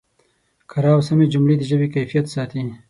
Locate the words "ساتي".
2.33-2.61